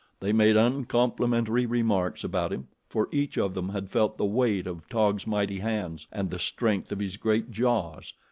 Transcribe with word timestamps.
They 0.19 0.33
made 0.33 0.57
uncomplimentary 0.57 1.67
remarks 1.67 2.23
about 2.23 2.51
him, 2.51 2.69
for 2.89 3.07
each 3.11 3.37
of 3.37 3.53
them 3.53 3.69
had 3.69 3.91
felt 3.91 4.17
the 4.17 4.25
weight 4.25 4.65
of 4.65 4.89
Taug's 4.89 5.27
mighty 5.27 5.59
hands 5.59 6.07
and 6.11 6.27
the 6.31 6.39
strength 6.39 6.91
of 6.91 6.99
his 6.99 7.17
great 7.17 7.51
jaws. 7.51 8.11